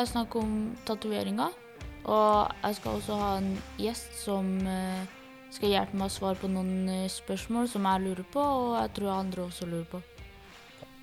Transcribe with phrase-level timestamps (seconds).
[0.00, 0.52] jeg snakke om
[0.88, 1.48] tatoveringa.
[2.08, 3.50] Og jeg skal også ha en
[3.80, 5.02] gjest som eh,
[5.52, 8.94] skal hjelpe meg å svare på noen eh, spørsmål som jeg lurer på, og jeg
[8.96, 10.00] tror andre også lurer på.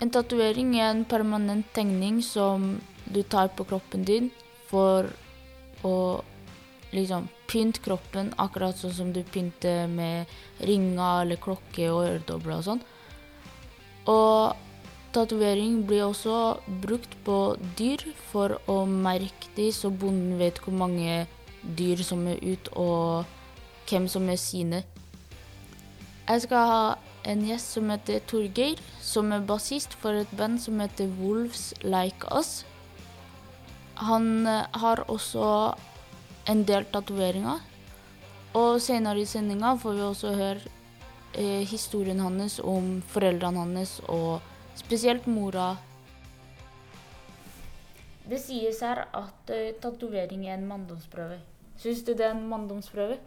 [0.04, 4.32] En tatovering er en permanent tegning som du tar på kroppen din
[4.68, 5.08] for
[5.86, 5.96] å
[6.96, 10.32] liksom pynte kroppen akkurat sånn som du pynter med
[10.66, 12.84] ringer eller klokke og øredobler og sånn.
[14.12, 14.65] Og
[15.16, 17.40] tatovering blir også brukt på
[17.80, 21.23] dyr for å merke de, så bonden vet hvor mange
[21.78, 23.26] dyr som er ute, og
[23.90, 24.84] hvem som er sine.
[26.26, 26.86] Jeg skal ha
[27.30, 32.30] en gjest som heter Torgeir, som er bassist for et band som heter Wolves Like
[32.34, 32.64] Us.
[33.95, 35.76] Han eh, har også
[36.52, 37.62] en del tatoveringer.
[38.56, 40.73] Og senere i sendinga får vi også høre
[41.34, 44.42] eh, historien hans om foreldrene hans og
[44.76, 45.73] spesielt mora.
[48.26, 51.40] Det sies her at uh, tatovering er en manndomsprøve.
[51.78, 53.17] Syns du det er en manndomsprøve?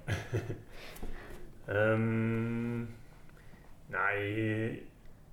[1.78, 2.86] um,
[3.92, 4.18] nei,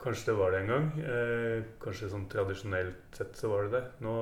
[0.03, 0.89] kanskje det var det en gang.
[0.99, 3.83] Eh, kanskje sånn tradisjonelt sett så var det det.
[4.05, 4.16] Nå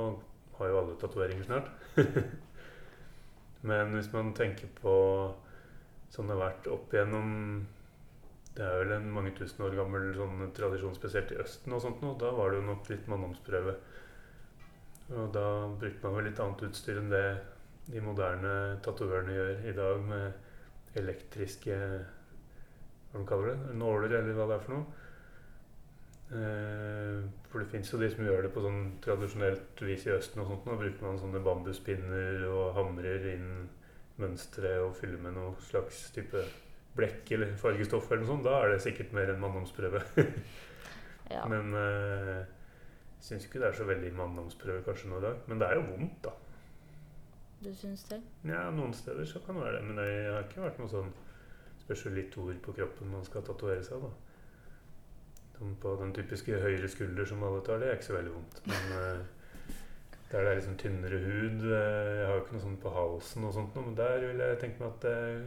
[0.59, 1.71] har jo alle tatoveringer snart.
[3.67, 4.93] Men hvis man tenker på
[6.13, 7.31] sånn det har vært opp igjennom
[8.53, 12.03] Det er vel en mange tusen år gammel sånn tradisjon, spesielt i Østen og sånt
[12.05, 12.13] nå.
[12.21, 13.75] Da var det jo nok litt manndomsprøve.
[15.13, 15.47] Og da
[15.79, 17.25] brukte man vel litt annet utstyr enn det
[17.91, 18.51] de moderne
[18.85, 21.77] tatovørene gjør i dag, med elektriske
[23.11, 23.73] Hva de kaller det?
[23.77, 24.99] Nåler, eller hva det er for noe.
[26.33, 27.19] Eh,
[27.51, 30.41] for det fins jo de som gjør det på sånn tradisjonelt vis i Østen.
[30.41, 30.65] og sånt.
[30.65, 33.49] Da bruker man sånne bambuspinner og hamrer inn
[34.21, 36.41] mønstre og fyller med noe slags type
[36.97, 38.47] blekk eller fargestoff eller noe sånt.
[38.47, 40.03] Da er det sikkert mer en manndomsprøve.
[41.31, 41.45] Ja.
[41.49, 42.41] Men jeg
[43.23, 45.37] jeg syns ikke det er så veldig manndomsprøve kanskje nå i dag.
[45.47, 46.33] Men det er jo vondt, da.
[47.63, 48.17] Du syns det?
[48.43, 49.83] Ja, noen steder så kan det være det.
[49.87, 51.13] Men det har ikke vært noe sånn
[51.83, 54.11] Spørs jo litt ord på kroppen man skal tatovere seg, da.
[55.55, 58.59] Som på den typiske høyre skulder som alle tar, det er ikke så veldig vondt.
[58.67, 59.73] Men eh,
[60.33, 63.47] der det er liksom tynnere hud eh, Jeg har jo ikke noe sånt på halsen
[63.47, 65.43] og sånt, men der vil jeg tenke meg at det er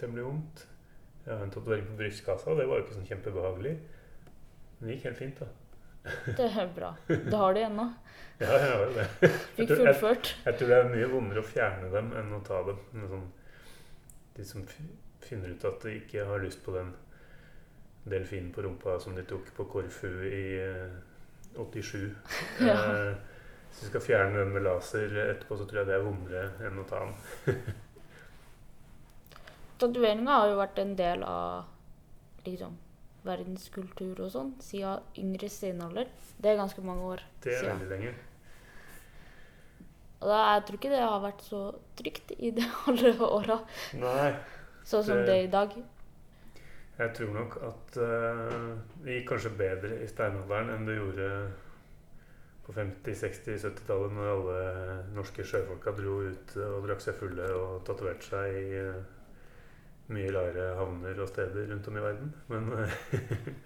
[0.00, 0.66] temmelig vondt.
[1.26, 3.72] Jeg har en tatovering på brystkassa, og det var jo ikke sånn kjempebehagelig.
[4.78, 5.48] Men det gikk helt fint, da.
[6.38, 6.92] Det er bra.
[7.08, 7.88] Du har det ennå.
[8.38, 9.04] Ja, jeg har jo det.
[9.56, 10.28] Fikk tror- jeg- fullført.
[10.46, 12.78] Jeg tror det er mye vondere å fjerne dem enn å ta dem.
[13.10, 13.24] Sånn,
[14.36, 14.62] de som
[15.26, 16.92] finner ut at de ikke har lyst på den
[18.08, 20.94] delfinen på rumpa som de tok på Korfu i eh,
[21.58, 22.14] 87
[22.62, 22.76] Ja.
[22.78, 23.18] eh,
[23.68, 26.78] Hvis de skal fjerne den med laser etterpå, så tror jeg det er vondere enn
[26.80, 27.58] å ta den.
[29.78, 31.64] Tatoveringa har jo vært en del av
[32.46, 32.76] liksom,
[33.28, 36.08] verdenskultur og sånn siden yngre steinalder.
[36.38, 37.78] Det er ganske mange år Det er siden.
[37.78, 38.14] veldig lenge.
[40.18, 41.60] Og da, jeg tror ikke det har vært så
[42.00, 43.60] trygt i de alle åra,
[44.82, 45.76] sånn som Det- er i dag.
[46.98, 48.74] jeg tror nok at uh,
[49.04, 51.28] det gikk kanskje bedre i steinalderen enn det gjorde
[52.66, 54.56] på 50-, 60-, 70-tallet, når alle
[55.14, 58.98] norske sjøfolka dro ut og drakk seg fulle og tatoverte seg i eh,
[60.14, 62.30] mye rare havner og steder rundt om i verden.
[62.48, 63.00] Men eh,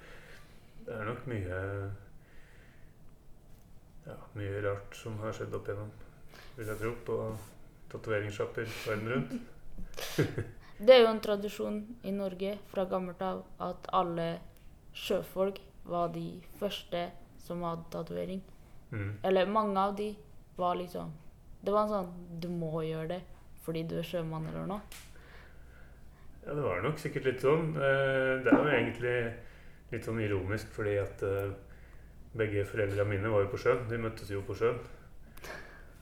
[0.86, 1.58] det er nok mye
[4.06, 5.92] ja, mye rart som har skjedd opp igjennom,
[6.56, 7.18] vil jeg tro, på
[7.92, 9.38] tatoveringssjapper verden rundt.
[10.82, 14.40] Det er jo en tradisjon i Norge fra gammelt av at alle
[14.98, 17.04] sjøfolk var de første
[17.44, 18.40] som hadde tatovering.
[18.90, 19.12] Mm.
[19.22, 20.08] Eller mange av de
[20.56, 21.12] var liksom
[21.62, 23.20] Det var en sånn Du må gjøre det
[23.62, 24.82] fordi du er sjømann eller noe.
[26.42, 27.68] Ja, det var nok sikkert litt sånn.
[27.76, 29.16] Eh, Det er jo egentlig
[29.92, 31.52] litt sånn ironisk, fordi at eh,
[32.34, 33.84] begge foreldra mine var jo på sjøen.
[33.90, 34.78] De møttes jo på sjøen.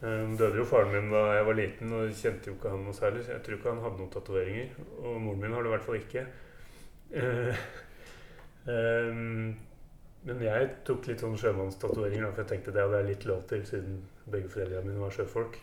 [0.01, 2.97] Eh, Døde jo faren min da jeg var liten, og kjente jo ikke han noe
[2.97, 3.27] særlig.
[3.29, 4.69] Jeg tror ikke han hadde noen tatoveringer.
[5.03, 6.25] Og moren min har det i hvert fall ikke.
[10.21, 13.63] Men jeg tok litt sånn sjømannstatoveringer, for jeg tenkte det hadde jeg litt lov til,
[13.67, 15.57] siden begge foreldra mine var sjøfolk.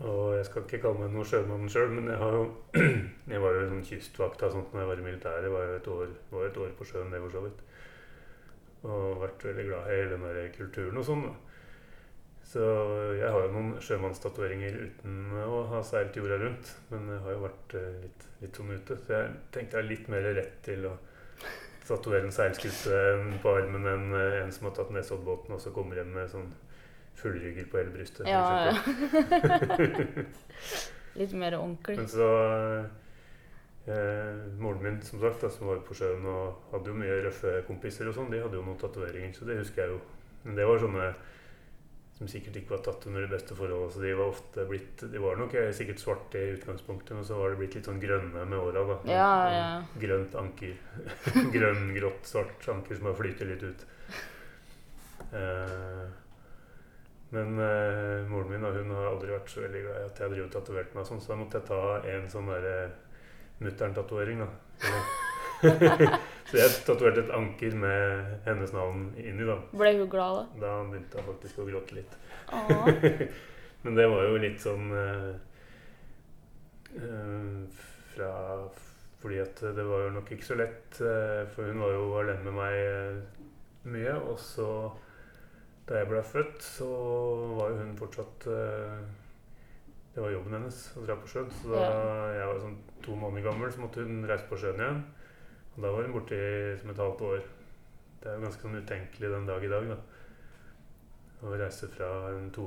[0.00, 2.44] Og jeg skal ikke kalle meg noen sjømann sjøl, men jeg jo
[3.32, 5.46] jeg var jo sånn kystvakt og sånt når jeg var i militæret.
[5.46, 7.62] Jeg var jo et år, var et år på sjøen, det for så vidt.
[8.82, 11.26] Og vært veldig glad i hele den der kulturen og sånn.
[12.52, 12.64] Så
[13.16, 16.72] jeg har jo noen sjømannstatoveringer uten å ha seilt jorda rundt.
[16.90, 18.98] Men jeg har jo vært eh, litt, litt sånn ute.
[18.98, 20.96] Så jeg tenkte jeg har litt mer rett til å
[21.86, 22.98] tatovere en seilskute
[23.42, 26.50] på armen enn eh, en som har tatt Nesoddbåten og så kommer hjem med sånn
[27.20, 28.28] fullrygger på hele brystet.
[28.28, 28.76] Ja, ja.
[31.20, 31.96] Litt mer ordentlig.
[31.98, 32.28] Men så
[33.86, 37.58] eh, Moren min som sagt, da, som var på sjøen og hadde jo mye røffe
[37.68, 40.00] kompiser, og sånn, de hadde jo noen tatoveringer, så det husker jeg jo.
[40.46, 41.12] Men det var sånne
[42.22, 43.88] som sikkert ikke var tatt under de beste forhold.
[43.92, 47.38] Så de var ofte blitt De var nok eh, sikkert svarte i utgangspunktet, men så
[47.40, 48.84] var de blitt litt sånn grønne med åra.
[48.92, 48.98] da.
[49.10, 49.70] Ja, ja.
[50.00, 50.76] Grønt anker.
[51.56, 53.86] Grønn, grått, svart anker som har flytet litt ut.
[55.32, 56.04] Eh,
[57.32, 60.48] men eh, moren min hun har aldri vært så veldig glad i at jeg driver
[60.48, 61.82] og tatoverte meg sånn, så da måtte jeg ta
[62.12, 62.76] en sånn derre
[63.62, 64.50] mutter'n-tatovering, da.
[66.50, 69.56] så jeg tatoverte et anker med hennes navn inni, da.
[69.72, 70.44] Ble hun glad da?
[70.66, 72.18] Da begynte jeg faktisk å gråte litt.
[73.82, 75.30] Men det var jo litt sånn eh,
[77.00, 77.80] eh,
[78.12, 78.32] fra
[79.22, 82.44] Fordi at det var jo nok ikke så lett, eh, for hun var jo alene
[82.46, 83.40] med meg eh,
[83.94, 84.14] mye.
[84.20, 84.68] Og så,
[85.92, 86.86] da jeg ble født, så
[87.58, 89.02] var jo hun fortsatt eh,
[90.14, 91.50] Det var jobben hennes å dra på sjøen.
[91.58, 91.82] Så da
[92.32, 95.02] jeg var sånn to måneder gammel, så måtte hun reise på sjøen igjen.
[95.74, 97.44] Og da var hun borte i som et halvt år.
[98.22, 100.00] Det er jo ganske sånn utenkelig den dag i dag, da.
[101.42, 102.66] Å reise fra en to,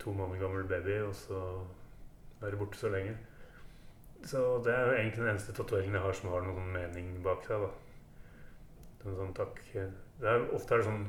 [0.00, 1.40] to måneder gammel baby og så
[2.40, 3.16] være borte så lenge.
[4.24, 7.44] Så det er jo egentlig den eneste tatoveringen jeg har som har noen mening bak
[7.46, 7.66] seg.
[7.66, 7.74] da.
[9.04, 9.60] En sånn takk.
[9.74, 11.04] Det er, ofte er det sånn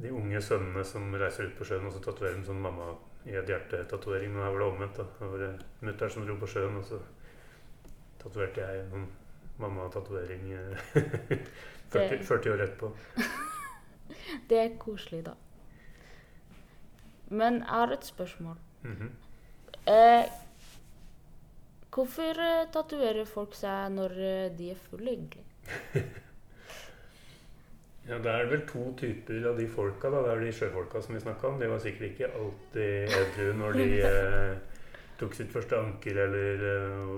[0.00, 2.92] de unge sønnene som reiser ut på sjøen, og så tatoverer de sånn mamma
[3.28, 4.32] i et hjerte-tatovering.
[4.32, 4.96] Men her var det omvendt.
[5.00, 5.04] da.
[5.18, 7.00] Det var mutter'n som dro på sjøen, og så
[8.22, 9.08] tatoverte jeg noen
[9.60, 10.92] mamma-tatovering eh,
[11.92, 12.92] 40, 40 år etterpå.
[14.48, 15.34] Det er koselig, da.
[17.32, 18.56] Men jeg har et spørsmål.
[18.82, 19.12] Mhm.
[19.92, 20.24] Eh,
[21.92, 25.44] hvorfor eh, tatoverer folk seg når eh, de er fulle, egentlig?
[28.08, 30.10] Ja, Det er vel to typer av de folka.
[30.10, 30.22] da.
[30.22, 31.60] Det er de sjøfolka som vi snakka om.
[31.60, 34.56] De var sikkert ikke alltid edru når de eh,
[35.20, 37.12] tok sitt første anker, eller eh,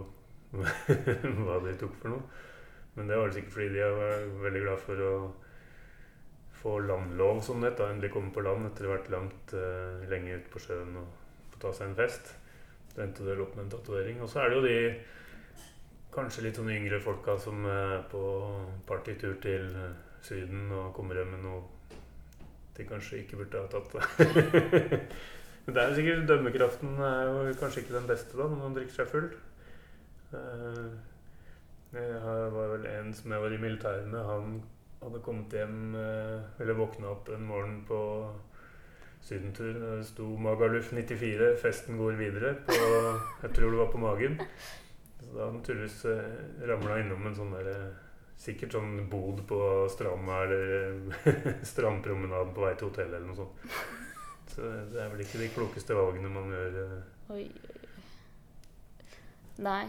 [1.47, 2.43] hva de tok for noe.
[2.95, 5.15] Men det var det sikkert fordi de var veldig glad for å
[6.61, 7.85] få landlov, som det het.
[7.89, 11.19] Endelig komme på land etter å ha vært langt eh, lenge ute på sjøen og
[11.55, 12.35] få ta seg en fest.
[12.93, 14.21] Så endte det opp med en tatovering.
[14.21, 14.79] Og så er det jo de
[16.15, 18.21] kanskje litt sånn yngre folka som er på
[18.87, 21.63] partytur til eh, Syden og kommer hjem med noe
[22.75, 23.93] de kanskje ikke burde ha tatt.
[25.65, 28.75] Men det er jo sikkert dømmekraften er jo kanskje ikke den beste da, når man
[28.77, 29.29] drikker seg full.
[30.35, 30.89] Eh,
[31.95, 34.57] Jeg var vel en som jeg var i militæret med, han
[35.05, 38.01] hadde kommet hjem eh, Eller våkna opp en morgen på
[39.25, 39.73] sydentur.
[39.79, 42.57] Det sto Magaluf 94, festen går videre.
[42.67, 42.75] På,
[43.45, 44.41] jeg tror det var på magen.
[45.23, 48.04] Så da han tydeligvis eh, ramla innom en sånn der eh,
[48.41, 49.59] Sikkert sånn bod på
[49.93, 50.73] stranda eller
[51.31, 53.77] eh, strandpromenaden på vei til hotellet eller noe sånt.
[54.55, 56.81] Så det er vel ikke de klokeste valgene man gjør.
[56.83, 57.35] eh.
[57.35, 57.45] Oi.
[59.65, 59.85] Nei.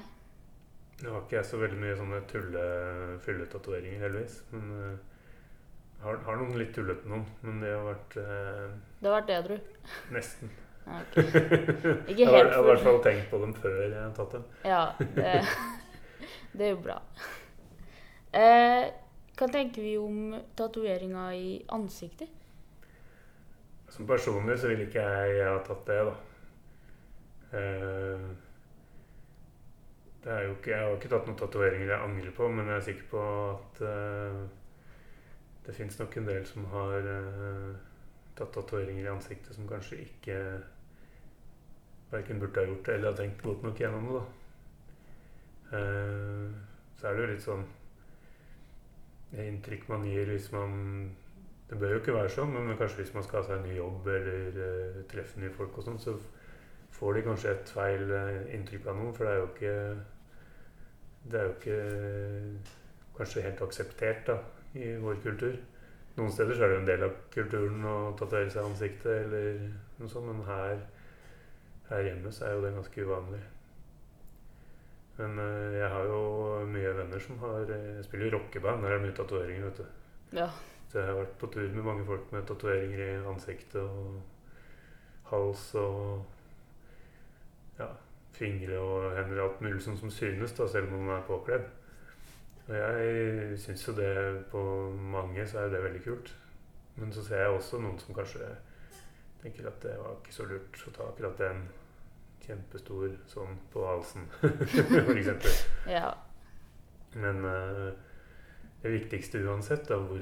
[1.04, 2.66] Nå har ikke jeg så veldig mye sånne tulle
[3.26, 4.38] fylletatoveringer, heldigvis.
[4.54, 4.94] Men uh,
[6.06, 7.26] har, har noen litt tullete noen.
[7.44, 9.58] Men det har vært uh, Det har vært edru.
[10.16, 10.54] nesten.
[10.86, 11.26] Okay.
[11.26, 11.36] ok.
[12.14, 14.38] Ikke Jeg har, jeg har i hvert fall tenkt på dem før jeg har tatt
[14.38, 14.46] dem.
[14.70, 14.84] Ja,
[15.18, 15.34] det,
[16.54, 17.00] det er jo bra.
[18.36, 18.86] Eh,
[19.40, 22.32] hva tenker vi om tatoveringa i ansiktet?
[23.90, 26.16] Som personlig så ville ikke jeg ha tatt det, da.
[27.56, 28.26] Eh,
[30.26, 33.08] det ikke, jeg har ikke tatt noen tatoveringer jeg angrer på, men jeg er sikker
[33.14, 33.24] på
[33.54, 34.42] at eh,
[35.68, 37.72] det fins nok en del som har eh,
[38.36, 40.42] tatt tatoveringer i ansiktet som kanskje ikke
[42.12, 44.20] verken burde ha gjort det eller har tenkt godt nok gjennom det.
[44.20, 44.26] da.
[47.00, 47.66] Så er det jo litt sånn
[49.44, 50.76] inntrykk man gir hvis man
[51.70, 53.78] det bør jo ikke være sånn, men kanskje hvis man skal ha seg en ny
[53.80, 56.14] jobb eller uh, treffe nye folk, og sånn, så
[56.96, 59.16] får de kanskje et feil eh, inntrykk av noen.
[59.18, 59.74] For det er jo ikke
[61.26, 61.80] Det er jo ikke
[63.18, 64.36] kanskje helt akseptert da,
[64.78, 65.56] i vår kultur.
[66.16, 69.26] Noen steder så er det jo en del av kulturen å tatovere seg i ansiktet,
[69.26, 69.58] eller
[69.98, 70.84] noe sånt, men her,
[71.90, 73.42] her hjemme så er jo det ganske uvanlig.
[75.18, 76.22] Men eh, jeg har jo
[76.68, 79.78] mye venner som har eh, Jeg spiller jo rockeband, der er det mye tatoveringer, vet
[79.78, 80.40] du.
[80.40, 80.50] Ja.
[80.92, 84.22] Så jeg har vært på tur med mange folk med tatoveringer i ansiktet og
[85.32, 86.26] hals og
[87.80, 87.88] ja,
[88.36, 91.66] fingre og hender alt mulig sånn som synes, da, selv om man er påkledd.
[92.66, 94.14] Og jeg syns jo det
[94.52, 94.62] på
[95.14, 96.32] mange så er det veldig kult.
[96.96, 98.48] Men så ser jeg også noen som kanskje
[99.42, 101.66] tenker at det var ikke så lurt å ta akkurat den
[102.46, 104.28] kjempestor sånn på halsen,
[105.18, 105.60] eksempel.
[105.90, 106.14] ja.
[107.16, 107.92] Men uh,
[108.82, 110.22] det viktigste uansett, da, hvor,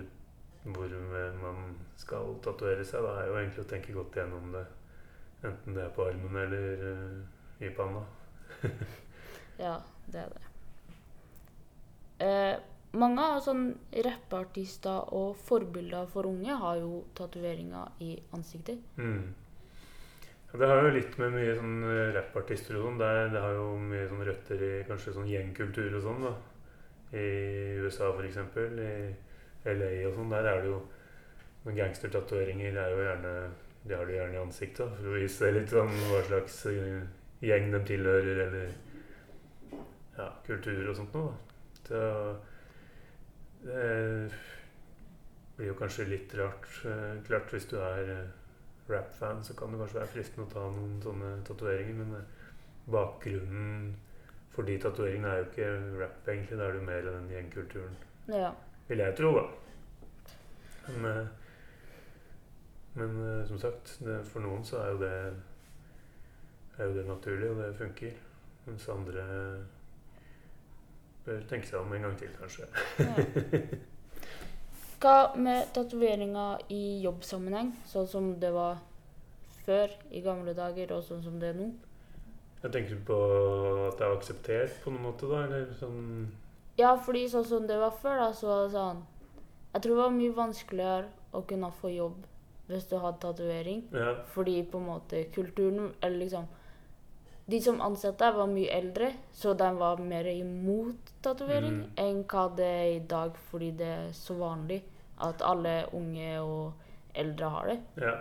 [0.63, 4.63] hvor eh, man skal tatovere seg, da, er jo egentlig å tenke godt gjennom det.
[5.44, 8.06] Enten det er på armen eller uh, i panna.
[9.53, 9.75] Ja,
[10.10, 10.48] det er det.
[12.24, 12.56] Uh,
[12.98, 13.68] mange av sånn
[14.06, 18.82] rappeartister og forbilder for unge har jo tatoveringer i ansiktet.
[18.98, 19.34] Mm.
[20.53, 23.00] Det har jo litt med mye sånn eh, rappartister og sånn.
[23.01, 26.33] Det, det har jo mye sånn røtter i kanskje sånn gjengkultur og sånn, da.
[27.17, 27.25] I
[27.81, 28.77] USA eksempel.
[28.77, 30.29] I LA og sånn.
[30.33, 30.79] Der er det jo
[31.63, 33.33] noen Gangstertatoveringer er jo gjerne
[33.83, 37.01] De har det gjerne i ansiktet da, for å vise litt sånn hva slags eh,
[37.43, 38.69] gjeng de tilhører, eller
[40.17, 41.33] ja, kultur og sånt noe.
[41.33, 41.36] da.
[41.83, 42.00] Så
[43.65, 43.83] det
[45.57, 46.69] blir jo kanskje litt rart.
[46.86, 48.43] eh, Klart hvis du er eh,
[48.90, 52.42] rap-fan, så kan det kanskje være fristende å ta noen sånne tatoveringer, men eh,
[52.92, 53.94] bakgrunnen
[54.54, 55.70] for de tatoveringene er jo ikke
[56.02, 56.58] rap, egentlig.
[56.60, 57.96] Da er det jo mer den gjengkulturen,
[58.28, 58.52] Ja.
[58.88, 59.46] vil jeg tro, da.
[60.88, 61.28] Men, eh,
[62.96, 65.13] men eh, som sagt, det, for noen så er jo det
[66.78, 68.13] er jo det naturlig, og det funker.
[68.66, 69.24] Mens andre
[71.25, 72.68] bør tenke seg om en gang til, kanskje.
[73.00, 73.63] ja.
[75.03, 78.77] Hva med tatoveringer i jobbsammenheng, sånn som det var
[79.65, 81.72] før i gamle dager, og sånn som det er nå?
[82.63, 83.17] Jeg tenker på
[83.89, 85.41] at det er akseptert på noen måte, da?
[85.43, 86.29] Eller sånn
[86.79, 89.01] Ja, fordi sånn som det var før, da, så var det sånn
[89.74, 92.22] Jeg tror det var mye vanskeligere å kunne få jobb
[92.69, 93.81] hvis du hadde tatovering.
[93.91, 94.13] Ja.
[94.31, 96.45] Fordi på en måte kulturen Eller liksom
[97.45, 101.89] De som ansatte var mye eldre, så de var mer imot tatovering Mm.
[101.98, 104.81] enn hva det er i dag, fordi det er så vanlig
[105.24, 106.74] at alle unge og
[107.15, 107.80] eldre har det.
[108.01, 108.13] Ja.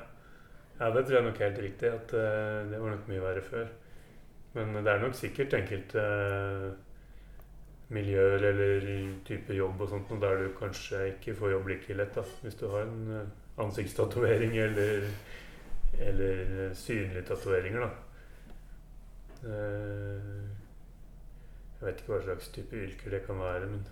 [0.80, 1.88] ja, det tror jeg nok helt riktig.
[1.90, 3.66] At uh, det var nok mye verre før.
[4.52, 6.73] Men det er nok sikkert enkelte uh,
[7.92, 8.80] miljøer eller
[9.28, 12.14] type jobb og sånt, der du kanskje ikke får jobb like lett.
[12.16, 12.23] da.
[12.42, 13.21] Hvis du har en uh,
[13.64, 14.99] ansiktstatovering eller,
[16.00, 16.37] eller
[16.75, 17.82] synlige tatoveringer,
[19.42, 20.21] jeg
[21.82, 23.82] vet ikke hva slags type yrker det kan være, men,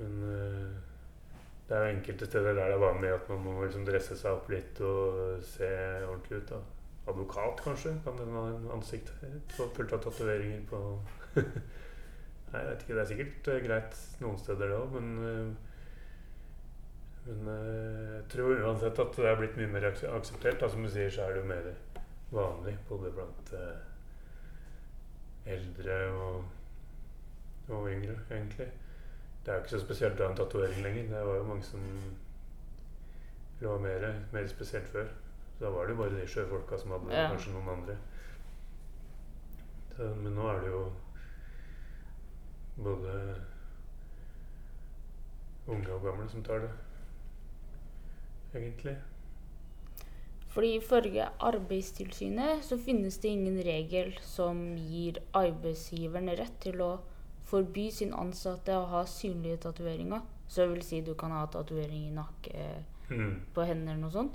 [0.00, 0.12] men
[1.68, 4.48] det er enkelte steder der det er vanlig at man må liksom dresse seg opp
[4.52, 5.68] litt og se
[6.08, 6.54] ordentlig ut.
[6.54, 6.62] da.
[7.08, 7.94] Advokat, kanskje?
[8.04, 9.10] Kan den ha en ansikt
[9.56, 10.82] fullt av tatoveringer på
[12.52, 12.94] Nei, jeg vet ikke.
[12.94, 15.68] Det er sikkert eh, greit noen steder, det òg, men eh,
[17.22, 20.60] Men eh, jeg tror uansett at det er blitt mye mer akseptert.
[20.60, 21.68] Da, som du sier, så er det jo mer
[22.32, 23.52] vanlig både blant
[25.46, 26.44] eldre og,
[27.70, 28.68] og yngre, egentlig.
[29.44, 31.08] Det er jo ikke så spesielt å ha en tatovering lenger.
[31.10, 31.80] Det var jo mange som
[33.60, 35.06] Det var mer, mer spesielt før.
[35.58, 37.28] Så da var det jo bare de sjøfolka som hadde det, Ja.
[37.30, 37.96] kanskje noen andre.
[39.96, 40.92] Så, men nå er det jo
[42.82, 43.12] både
[45.68, 46.70] unge og gamle som tar det,
[48.54, 48.96] egentlig.
[50.52, 56.90] Fordi ifølge Arbeidstilsynet så finnes det ingen regel som gir arbeidsgiveren rett til å
[57.52, 60.22] forby sin ansatte å ha synlige tatoveringer.
[60.48, 62.66] Så det vil si du kan ha tatovering i nakke,
[63.12, 63.40] Mm.
[63.54, 64.34] på hendene eller noe sånt.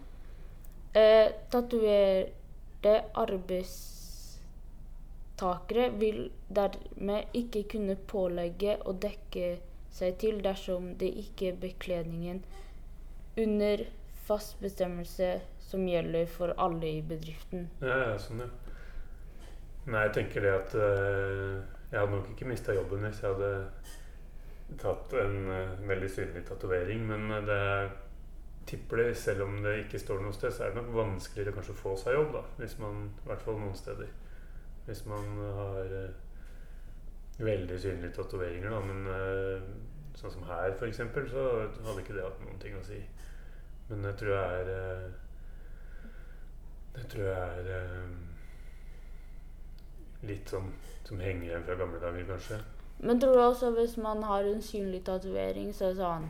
[0.93, 2.91] Eh, Tatoverte
[5.37, 9.57] arbeidstakere vil dermed ikke kunne pålegge å dekke
[9.97, 12.43] seg til dersom det ikke er bekledningen
[13.37, 13.77] under
[14.27, 15.31] fast bestemmelse
[15.67, 17.67] som gjelder for alle i bedriften.
[17.81, 18.49] Ja, ja, sånn, ja.
[19.87, 23.51] Nei, jeg tenker det at eh, Jeg hadde nok ikke mista jobben hvis jeg hadde
[24.81, 27.61] tatt en uh, veldig synlig tatovering, men eh, det
[28.67, 31.75] tipper det, selv om det ikke står noe sted, så er det nok vanskeligere kanskje
[31.77, 32.41] å få seg jobb, da.
[32.59, 34.11] Hvis man, I hvert fall noen steder.
[34.89, 38.83] Hvis man har uh, veldig synlige tatoveringer, da.
[38.89, 39.71] Men uh,
[40.19, 41.47] sånn som her, eksempel, så
[41.87, 42.99] hadde ikke det hatt noen ting å si.
[43.87, 45.11] Men jeg tror jeg er
[46.97, 48.26] Det tror jeg er
[50.25, 50.71] litt sånn
[51.07, 52.59] som henger igjen fra gamle dager, kanskje.
[52.99, 56.29] Men tror du også hvis man har en synlig tatovering, så er det sånn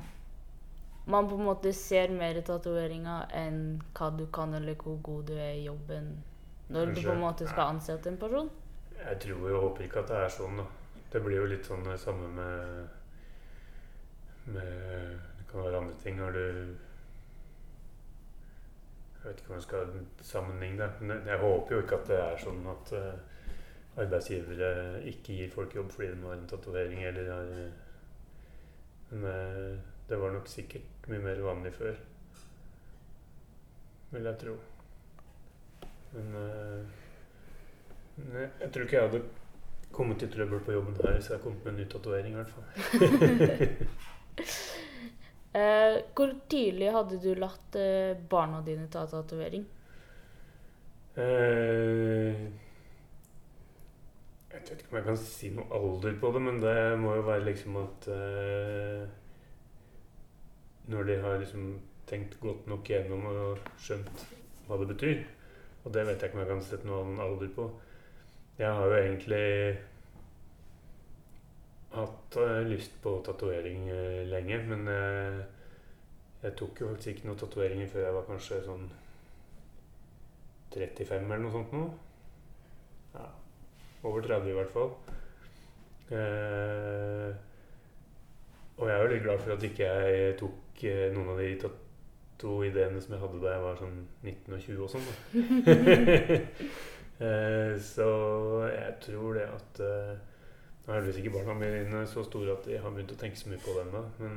[1.07, 5.37] Man på en måte ser mer tatoveringa enn hva du kan, eller hvor god du
[5.37, 6.17] er i jobben
[6.67, 8.49] når du på en måte skal ansette en person?
[8.97, 10.65] Jeg tror og håper ikke at det er sånn, da.
[11.13, 12.89] Det blir jo litt sånn det samme med
[14.47, 16.75] med Det kan være andre ting når du
[19.15, 22.19] Jeg vet ikke om jeg skal sammenligne det, men jeg håper jo ikke at det
[22.19, 23.26] er sånn at eh,
[23.97, 27.83] arbeidsgivere ikke gir folk jobb fordi de har en tatovering eller har eh,
[29.09, 29.77] Men eh,
[30.09, 31.95] det var nok sikkert mye mer vanlig før.
[34.11, 34.55] Vil jeg tro.
[36.13, 37.03] Men eh,
[38.17, 39.19] Nei, jeg tror ikke jeg hadde
[39.93, 42.33] kommet i trøbbel på jobben her hvis jeg hadde kommet med en ny tatovering.
[42.33, 42.67] i hvert fall.
[45.53, 49.67] uh, hvor tidlig hadde du latt uh, barna dine ta tatovering?
[51.17, 52.33] Eh,
[54.57, 57.25] Jeg vet ikke om jeg kan si noe alder på det, men det må jo
[57.27, 59.03] være liksom at uh,
[60.89, 61.67] Når de har liksom
[62.07, 64.23] tenkt godt nok gjennom og skjønt
[64.67, 65.19] hva det betyr.
[65.83, 67.67] Og det vet jeg ikke om jeg kan sette noen alder på.
[68.57, 69.43] Jeg har jo egentlig
[71.93, 75.43] hatt uh, lyst på tatovering uh, lenge, men uh,
[76.41, 78.87] jeg tok jo faktisk ikke noen tatoveringer før jeg var kanskje sånn
[80.73, 81.83] 35 eller noe sånt nå.
[83.13, 83.27] Ja,
[84.03, 84.91] over 30 i hvert fall.
[86.07, 87.35] Eh,
[88.77, 91.71] og jeg er veldig glad for at ikke jeg tok eh, noen av de
[92.37, 95.05] to ideene som jeg hadde da jeg var sånn 19 og 20 og sånn.
[95.07, 95.13] da.
[97.27, 98.09] eh, så
[98.71, 99.73] jeg tror det at
[100.87, 103.49] Nå er heldigvis ikke barna mine så store at de har begynt å tenke så
[103.51, 104.35] mye på det ennå, men,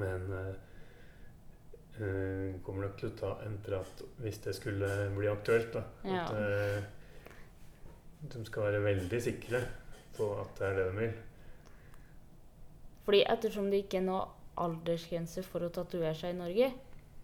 [0.00, 0.24] men
[2.66, 5.70] kommer nok til å ta en prat hvis det skulle bli aktuelt.
[5.76, 5.84] da.
[6.02, 6.24] Ja.
[6.24, 6.34] At
[8.22, 9.60] de skal være veldig sikre
[10.16, 11.12] på at det er det de vil.
[13.02, 14.24] Fordi ettersom det ikke er noe
[14.62, 16.70] aldersgrense for å tatovere seg i Norge,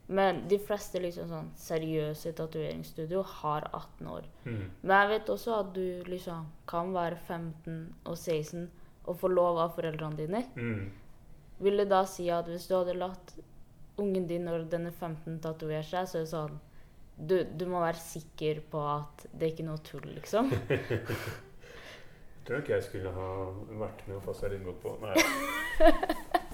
[0.08, 4.28] men de fleste liksom sånn seriøse tatoveringsstudio har 18 år.
[4.46, 4.62] Mm.
[4.80, 7.74] Men jeg vet også at du liksom kan være 15
[8.08, 8.64] og 16
[9.08, 10.40] og få lov av foreldrene dine.
[10.56, 10.88] Mm.
[11.60, 13.34] Vil det da si at hvis du hadde latt
[14.00, 16.58] ungen din når den er 15 tatovere seg, så er det sånn
[17.18, 20.52] du, du må være sikker på at det er ikke noe tull, liksom.
[22.48, 23.24] Jeg tror ikke jeg skulle ha
[23.76, 24.94] vært med og passa litt godt på.
[25.02, 25.16] Nei.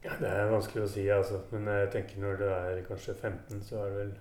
[0.00, 1.42] Ja, det er vanskelig å si, altså.
[1.52, 4.12] Men jeg tenker når du er kanskje 15, så er det vel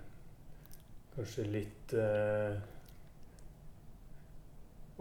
[1.13, 2.57] kanskje litt eh,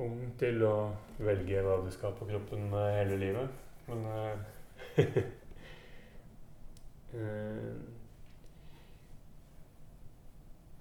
[0.04, 0.74] ung til å
[1.18, 3.58] velge hva du skal ha på kroppen eh, hele livet.
[3.88, 4.36] Men eh,
[7.18, 7.72] eh,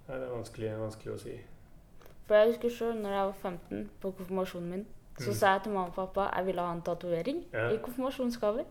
[0.08, 1.38] Nei, det er vanskelig, vanskelig å si.
[2.28, 4.86] For jeg husker sjøl når jeg var 15, på konfirmasjonen min,
[5.20, 5.34] så Mm.
[5.36, 7.70] sa jeg til mamma og pappa jeg ville ha en tatovering Ja.
[7.72, 8.66] i konfirmasjonsgave.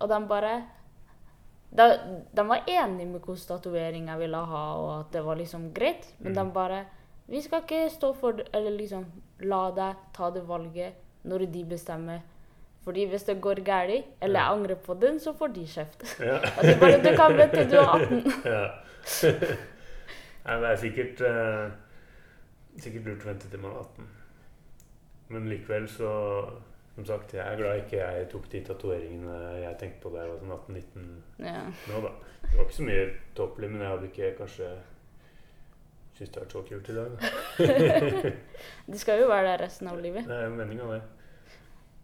[0.00, 0.64] Og de bare
[1.72, 1.84] de,
[2.36, 6.06] de var enige med hvilken tatovering jeg ville ha, og at det var liksom greit.
[6.18, 6.44] Men Mm.
[6.46, 6.84] de bare
[7.28, 9.04] Vi skal ikke stå for det, eller liksom
[9.40, 12.20] la deg ta det valget når de bestemmer.
[12.84, 16.18] Fordi hvis det går galt, eller jeg angrer på den, så får de kjeft.
[16.20, 16.34] Ja.
[16.58, 18.32] Og de bare Du kan vente til du er 18.
[18.44, 18.68] ja.
[20.44, 21.70] Nei, det er sikkert eh,
[22.80, 24.10] Sikkert lurt å vente til man er 18.
[25.34, 26.12] Men likevel så
[26.94, 30.32] Som sagt, jeg er glad ikke jeg tok de tatoveringene jeg tenkte på da jeg
[30.32, 31.60] var sånn 18-19 Ja.
[31.90, 32.14] nå, da.
[32.42, 33.04] Det var ikke så mye
[33.36, 34.70] tåpelig, men jeg hadde ikke kanskje
[36.16, 37.10] syntes det var så kult i dag.
[37.14, 38.32] Da.
[38.92, 40.26] du skal jo være der resten av livet.
[40.28, 41.00] Det er jo meninga, det.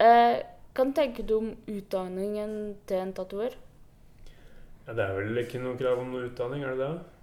[0.07, 0.37] Eh,
[0.77, 2.51] hva tenke du om utdanningen
[2.89, 3.57] til en tatover?
[4.87, 7.16] Ja, det er vel ikke noe krav om noe utdanning, er det det?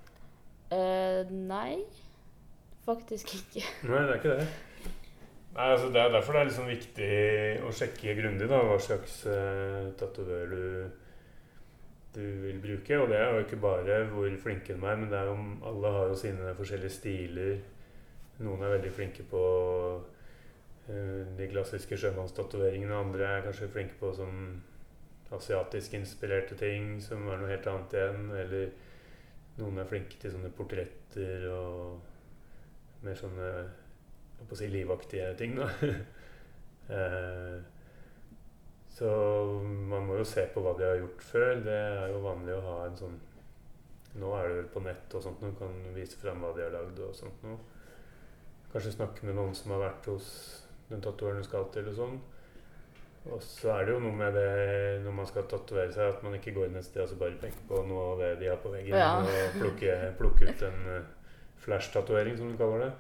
[0.74, 1.78] Eh, nei,
[2.84, 3.62] faktisk ikke.
[3.86, 4.46] Nei, det er ikke det.
[5.54, 7.10] Nei, altså Det er derfor det er liksom viktig
[7.62, 10.64] å sjekke grundig da, hva slags uh, tatovør du,
[12.16, 12.98] du vil bruke.
[12.98, 15.36] Og det er jo ikke bare hvor flinke de er, men det er jo,
[15.70, 17.54] alle har jo sine forskjellige stiler.
[18.42, 19.44] Noen er veldig flinke på
[20.00, 22.98] uh, de klassiske sjømannstatoveringene.
[22.98, 24.40] Andre er kanskje flinke på sånn
[25.34, 28.26] asiatisk inspirerte ting, som er noe helt annet igjen.
[28.42, 28.74] Eller
[29.60, 33.48] noen er flinke til sånne portretter og mer sånne
[34.44, 35.68] jeg å si livaktige ting, da.
[36.96, 37.60] eh,
[38.94, 39.10] så
[39.90, 41.54] man må jo se på hva de har gjort før.
[41.64, 43.22] Det er jo vanlig å ha en sånn
[44.14, 46.70] Nå er det vel på nett og sånt noe, kan vise fram hva de har
[46.70, 47.56] lagd og sånt noe.
[48.70, 50.28] Kanskje snakke med noen som har vært hos
[50.86, 52.14] den tatovøren du skal til og sånn.
[53.32, 54.48] Og så er det jo noe med det
[55.04, 57.38] når man skal tatovere seg, at man ikke går inn et sted og så bare
[57.40, 59.14] peker på noe av det de har på veggen, Ja.
[59.22, 61.06] og plukker, plukker ut en uh,
[61.64, 62.90] flash-tatovering, som du kaller det.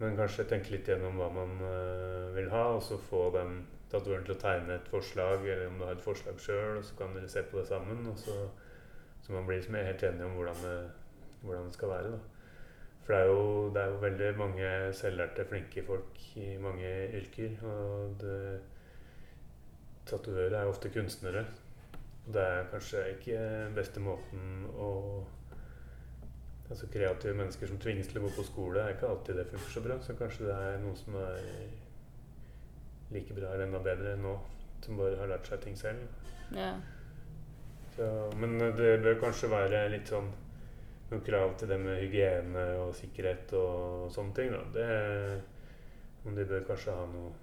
[0.00, 3.60] Men kanskje tenke litt gjennom hva man uh, vil ha, og så få den
[3.92, 6.98] tatoveren til å tegne et forslag, eller om du har et forslag sjøl, og så
[6.98, 8.02] kan dere se på det sammen.
[8.10, 8.34] Og så,
[9.22, 10.76] så man blir liksom helt enige om hvordan det,
[11.44, 12.12] hvordan det skal være.
[12.16, 12.18] Da.
[13.04, 17.56] For det er, jo, det er jo veldig mange selvlærte, flinke folk i mange yrker.
[17.66, 18.36] Og det,
[20.08, 21.44] tatovører er ofte kunstnere.
[22.26, 23.38] Og det er kanskje ikke
[23.76, 24.90] beste måten å
[26.72, 29.72] Altså Kreative mennesker som tvinges til å gå på skole, er ikke alltid det funker
[29.74, 29.98] så bra.
[30.00, 31.42] Så kanskje det er noen som er
[33.12, 34.32] like bra eller enda bedre nå,
[34.80, 36.06] som bare har lært seg ting selv.
[36.56, 36.70] Ja.
[37.92, 38.08] Så,
[38.40, 40.30] men det bør kanskje være litt sånn
[41.12, 44.54] noen krav til det med hygiene og sikkerhet og sånne ting.
[44.54, 44.62] da.
[44.72, 44.88] Det,
[46.24, 47.34] men de bør kanskje ha noe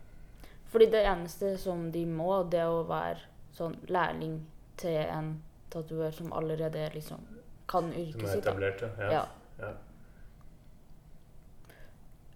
[0.69, 3.19] Fordi det eneste som de må, det er å være
[3.58, 4.39] sånn lærling
[4.79, 5.34] til en
[5.73, 7.25] tatovør som allerede liksom
[7.69, 8.45] kan yrket sitt.
[8.45, 8.82] Som er etablert.
[8.99, 9.10] Ja.
[9.13, 9.23] Ja.
[9.65, 9.73] ja.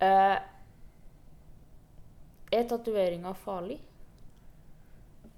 [0.03, 0.37] Uh,
[2.53, 3.79] Er tatoveringa farlig?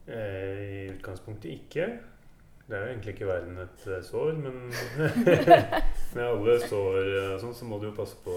[0.08, 1.86] Eh, I utgangspunktet ikke.
[2.68, 4.58] Det er jo egentlig ikke verden et eh, sår, men
[6.16, 8.36] med alle sår og sånn, så må du jo passe på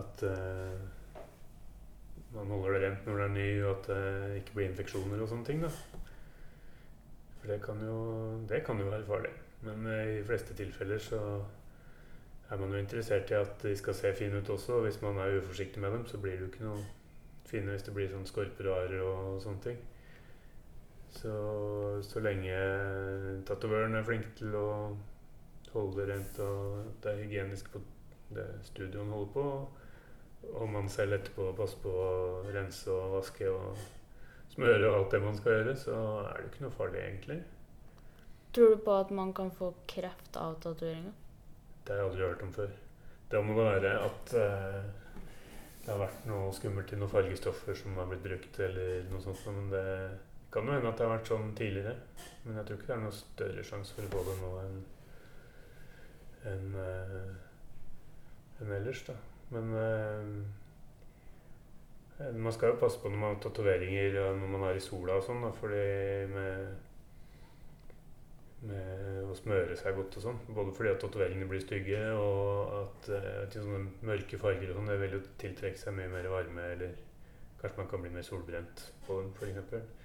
[0.00, 0.78] at eh,
[2.34, 5.30] man holder det rent når det er ny, og at det ikke blir infeksjoner og
[5.30, 5.64] sånne ting.
[5.64, 5.70] da.
[7.40, 7.96] For det kan jo,
[8.48, 9.32] det kan jo være farlig.
[9.66, 11.20] Men eh, i de fleste tilfeller så
[12.50, 14.78] er man jo interessert i at de skal se fine ut også.
[14.78, 16.84] Og hvis man er uforsiktig med dem, så blir det jo ikke noe
[17.50, 19.78] fine hvis det blir sånn skorper og arr og sånne ting.
[21.10, 21.32] Så
[22.06, 22.54] så lenge
[23.46, 24.66] tatovøren er flink til å
[25.72, 27.82] holde det rent og det er hygienisk på
[28.34, 29.44] det studioen holder på,
[30.50, 32.10] og man selv etterpå passer på å
[32.50, 33.80] rense og vaske og
[34.50, 37.40] smøre og alt det man skal gjøre, så er det ikke noe farlig, egentlig.
[38.54, 41.12] Tror du på at man kan få kreft av tatoveringa?
[41.84, 42.72] Det har jeg aldri hørt om før.
[43.30, 44.80] Det må være at eh,
[45.84, 49.44] det har vært noe skummelt i noen fargestoffer som har blitt brukt, eller noe sånt.
[49.54, 49.84] Men det
[50.50, 51.94] kan jo hende at det har vært sånn tidligere.
[52.44, 54.80] Men jeg tror ikke det er noe større sjanse for å få det nå enn
[56.50, 57.50] en, en
[58.60, 59.14] enn ellers, da.
[59.50, 60.24] Men eh,
[62.36, 65.12] man skal jo passe på når man har tatoveringer og når man er i sola
[65.18, 65.84] og sånn, fordi
[66.34, 66.54] med
[68.68, 70.40] med å smøre seg godt og sånn.
[70.52, 74.98] Både fordi at tatoveringene blir stygge, og at eh, sånne mørke farger og sånn, det
[75.00, 76.98] vil jo tiltrekke seg mye mer varme, eller
[77.60, 79.96] kanskje man kan bli mer solbrent på den, f.eks.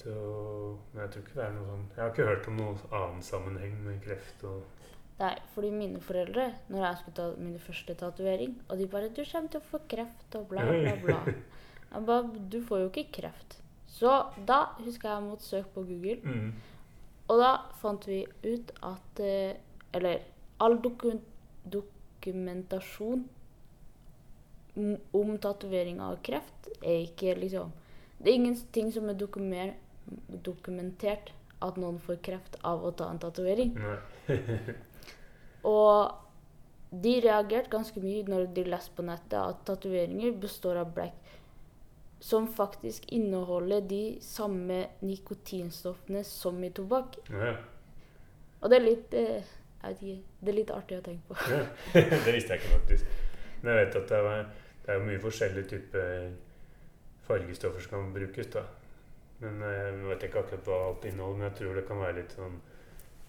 [0.00, 0.12] Så
[0.94, 3.18] Men jeg tror ikke det er noe sånn Jeg har ikke hørt om noen annen
[3.20, 4.86] sammenheng med kreft og
[5.20, 9.24] Nei, fordi mine foreldre, når jeg skulle ta min første tatovering, og de bare 'Du
[9.32, 11.34] kommer til å få kreft', og bla, bla, bla.
[11.92, 13.60] Jeg bare 'Du får jo ikke kreft'.
[13.86, 14.10] Så
[14.46, 16.52] da husker jeg måtte søke på Google, mm.
[17.28, 17.50] og da
[17.82, 19.56] fant vi ut at eh,
[19.92, 20.22] Eller
[20.60, 21.18] all doku
[21.64, 23.24] dokumentasjon
[25.12, 27.72] om tatovering av kreft er ikke liksom
[28.18, 29.74] Det er ingenting som er dokumer,
[30.44, 33.74] dokumentert at noen får kreft av å ta en tatovering.
[35.68, 41.20] Og de reagerte ganske mye når de leste på nettet at tatoveringer består av black
[42.20, 47.16] som faktisk inneholder de samme nikotinstoffene som i tobakk.
[47.30, 47.54] Ja.
[48.60, 50.22] Og det er litt eh, Jeg vet ikke.
[50.40, 51.36] Det er litt artig å tenke på.
[51.48, 51.62] Ja.
[52.26, 53.14] det visste jeg ikke faktisk.
[53.62, 54.42] Men jeg vet at det er,
[54.84, 56.26] det er mye forskjellige typer
[57.24, 58.50] fargestoffer som kan brukes.
[58.52, 58.66] da.
[59.40, 62.18] Men eh, jeg vet ikke akkurat hva alt inneholder, men jeg tror det kan være
[62.20, 62.60] litt sånn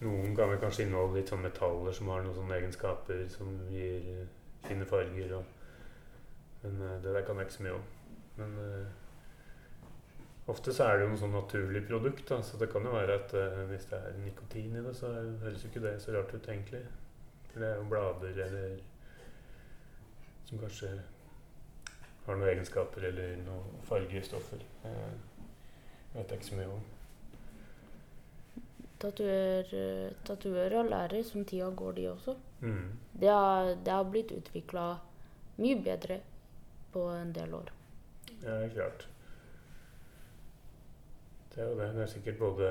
[0.02, 4.24] Noen ganger kanskje inneholde litt sånn metaller som har noen sånne egenskaper som gir eh,
[4.66, 5.36] fine farger.
[5.38, 5.44] Og,
[6.64, 7.86] men eh, det der kan jeg ikke så mye om.
[8.38, 8.86] Men uh,
[10.48, 13.18] ofte så er det jo noe sånn naturlig produkt, da, så det kan jo være
[13.20, 15.10] at uh, hvis det er nikotin i det, så
[15.42, 16.80] høres jo ikke det så rart ut, egentlig.
[17.50, 18.78] For det er jo blader eller
[20.48, 20.94] som kanskje
[22.24, 24.64] har noen egenskaper eller noen fargerstoffer.
[24.82, 25.46] Det uh,
[26.16, 26.82] vet jeg ikke så mye om.
[29.02, 32.36] Tatuører lærer som tida går, de også.
[32.60, 32.92] Mm.
[33.20, 34.84] Det har, det har blitt utvikla
[35.58, 36.20] mye bedre
[36.92, 37.72] på en del år.
[38.42, 39.08] Ja, klart.
[41.54, 41.88] Det er jo det.
[41.94, 42.68] Det er sikkert både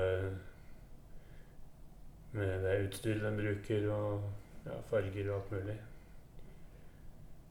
[2.32, 4.22] med det utstyret den bruker, og
[4.66, 5.76] ja, farger og alt mulig.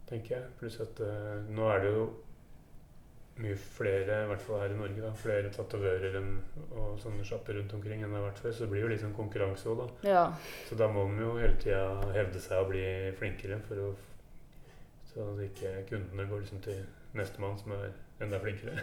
[0.09, 0.49] Tenker jeg.
[0.59, 2.09] Pluss at uh, nå er det jo
[3.41, 7.73] mye flere, i hvert fall her i Norge, da, flere tatovører og sånne sjapper rundt
[7.77, 8.53] omkring enn det har vært før.
[8.55, 10.09] Så det blir jo litt sånn konkurranse òg, da.
[10.09, 10.23] Ja.
[10.69, 11.83] Så da må man jo hele tida
[12.15, 12.85] hevde seg og bli
[13.19, 13.91] flinkere for å
[15.11, 16.77] Så at ikke kundene går liksom til
[17.19, 17.89] nestemann som er
[18.23, 18.77] enda flinkere.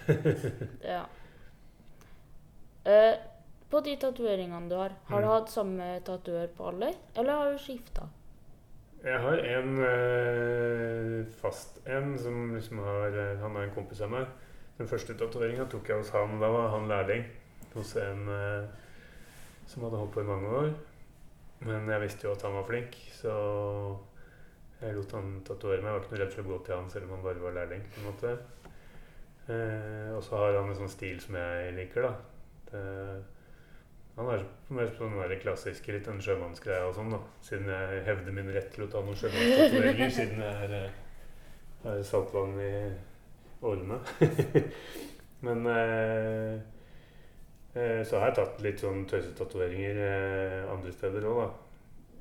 [0.94, 1.06] ja.
[2.84, 3.14] Eh,
[3.70, 5.32] på de tatoveringene du har, har du Mm.
[5.32, 8.08] hatt samme tatuør på alle, eller har du skifta?
[9.04, 14.10] Jeg har en eh, fast en som liksom har eh, Han er en kompis av
[14.10, 14.26] meg.
[14.78, 16.36] Den første tatoveringa tok jeg hos han.
[16.38, 17.24] Da var han lærling
[17.74, 18.68] hos en eh,
[19.68, 20.68] som hadde holdt på i mange år.
[21.66, 23.32] Men jeg visste jo at han var flink, så
[24.78, 25.90] jeg lot han tatovere meg.
[25.90, 27.56] Jeg var ikke noe redd for å gå til han selv om han bare var
[27.56, 27.82] lærling.
[27.90, 28.36] på en måte.
[29.48, 32.14] Eh, og så har han en sånn stil som jeg liker, da.
[32.70, 32.84] Det,
[34.18, 37.20] han er mer på den klassiske, litt den sjømannsgreia og sånn, da.
[37.42, 40.96] Siden jeg hevder min rett til å ta noen sjømannstatoveringer, siden jeg er, er
[41.84, 42.72] har saltvann i
[43.62, 43.98] årene.
[45.46, 46.54] Men eh,
[47.74, 51.50] eh, så har jeg tatt litt sånn tøysetatoveringer eh, andre steder òg, da.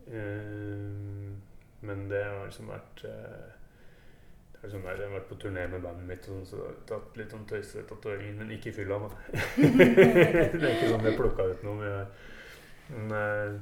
[0.08, 1.32] Eh,
[1.88, 3.47] men det har liksom vært eh,
[4.52, 6.71] det har liksom der, Jeg har vært på turné med bandet mitt, og så har
[6.71, 9.10] jeg tatt litt sånn tøysetatoveringer, men ikke i fylla, da.
[9.58, 11.78] det er ikke sånn jeg plukka ut noe.
[11.82, 12.13] Men,
[12.93, 13.58] men, eh,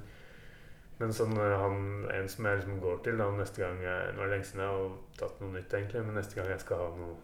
[0.95, 4.21] Men sånn eh, han, en som jeg liksom går til da neste gang jeg, Nå
[4.21, 6.83] er det lenge siden jeg har tatt noe nytt, egentlig, men neste gang jeg skal
[6.85, 7.15] ha noe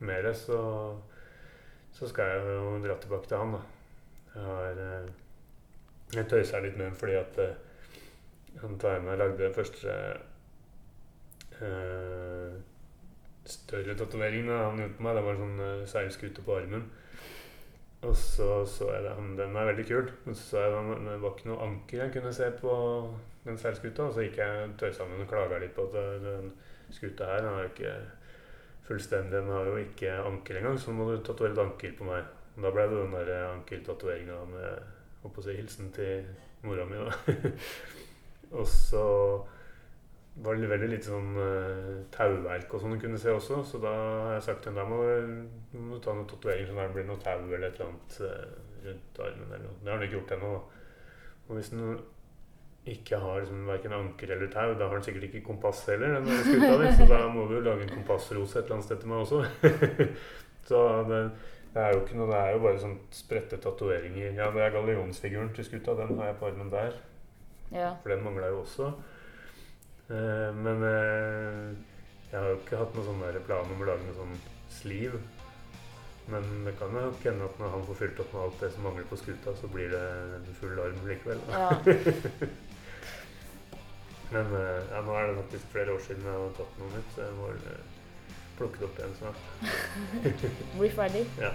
[0.00, 0.60] mer, så,
[1.92, 3.56] så skal jeg jo dra tilbake til han.
[3.56, 3.62] da.
[4.34, 5.10] Jeg har eh,
[6.14, 7.40] Jeg tøysa litt med ham fordi at
[8.80, 9.94] tar han og lagde den første
[11.60, 12.58] eh,
[13.48, 15.16] større tatoveringen han gjorde på meg.
[15.16, 16.84] Det var en sånn uh, seilskute på armen.
[18.06, 19.14] Og så så jeg det.
[19.40, 20.12] Den er veldig kul.
[20.26, 22.74] Men så så jeg den, det var ikke noe anker jeg kunne se på
[23.46, 24.08] den seilskuta.
[24.08, 26.52] Og så gikk jeg tøysa med den og klaga litt på at uh, den
[26.94, 27.96] skuta her den er jo ikke
[28.88, 29.36] fullstendig.
[29.36, 32.34] Den har jo ikke anker engang, så nå må du tatovere et anker på meg.
[32.58, 36.26] Da ble det den der ankeltatoveringa med Holdt på å si hilsen til
[36.62, 37.50] mora mi, da.
[38.58, 39.00] og så
[40.44, 43.64] var det veldig lite sånn uh, tauverk og sånn du kunne se også.
[43.66, 46.96] Så da har jeg sagt til henne da må du, ta noen tatoveringer at det
[47.00, 49.48] blir noe tau eller et eller annet uh, rundt armen.
[49.48, 49.80] eller noe.
[49.82, 50.52] Det har hun ikke gjort ennå.
[51.48, 51.98] Og hvis den
[52.86, 56.20] ikke har liksom, verken anker eller tau, da har den sikkert ikke kompass heller.
[56.20, 59.08] den skuta di, Så da må du lage en kompassrose et eller annet sted til
[59.08, 59.42] meg også.
[60.70, 61.20] så det,
[61.74, 64.32] det, er jo ikke noe, det er jo bare sånn spredte tatoveringer.
[64.38, 65.96] Ja, det er gallionsfiguren til skuta.
[65.98, 67.00] Den har jeg på armen der.
[67.74, 67.92] Ja.
[68.02, 68.92] For den mangla jo også.
[70.08, 71.74] Eh, men eh,
[72.30, 74.38] jeg har jo ikke hatt noen sånn plan om å lage noe sånn
[74.72, 75.18] sliv.
[76.28, 78.84] Men det kan jo hende at når han får fylt opp med alt det som
[78.84, 80.00] mangler på skuta, så blir det
[80.36, 81.44] en full arm likevel.
[81.52, 81.70] ja.
[84.30, 87.12] Men eh, ja, nå er det faktisk flere år siden jeg har tatt noe nytt,
[87.14, 87.98] så jeg må eh,
[88.58, 89.42] plukke det opp igjen snart.
[90.78, 91.24] Bli ferdig.
[91.40, 91.52] Ja.